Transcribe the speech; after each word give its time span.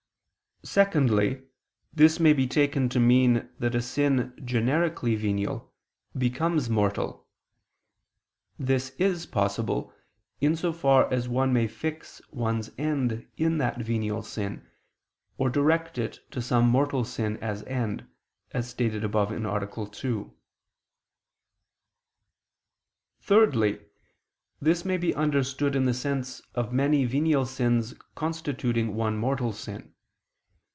Secondly, 0.63 1.41
this 1.91 2.19
may 2.19 2.33
be 2.33 2.45
taken 2.45 2.87
to 2.89 2.99
mean 2.99 3.49
that 3.57 3.73
a 3.73 3.81
sin 3.81 4.39
generically 4.45 5.15
venial, 5.15 5.73
becomes 6.15 6.69
mortal. 6.69 7.27
This 8.59 8.91
is 8.99 9.25
possible, 9.25 9.91
in 10.39 10.55
so 10.55 10.71
far 10.71 11.11
as 11.11 11.27
one 11.27 11.51
may 11.51 11.67
fix 11.67 12.21
one's 12.29 12.69
end 12.77 13.27
in 13.37 13.57
that 13.57 13.81
venial 13.81 14.21
sin, 14.21 14.69
or 15.35 15.49
direct 15.49 15.97
it 15.97 16.19
to 16.29 16.43
some 16.43 16.69
mortal 16.69 17.03
sin 17.05 17.37
as 17.37 17.63
end, 17.63 18.05
as 18.51 18.69
stated 18.69 19.03
above 19.03 19.31
(A. 19.31 19.87
2). 19.91 20.33
Thirdly, 23.19 23.79
this 24.61 24.85
may 24.85 24.97
be 24.97 25.15
understood 25.15 25.75
in 25.75 25.85
the 25.85 25.93
sense 25.95 26.39
of 26.53 26.71
many 26.71 27.03
venial 27.05 27.47
sins 27.47 27.95
constituting 28.13 28.93
one 28.93 29.17
mortal 29.17 29.53
sin. 29.53 29.95